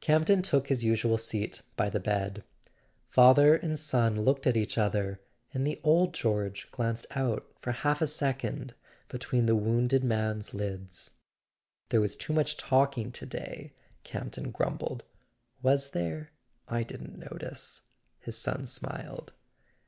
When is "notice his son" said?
17.18-18.66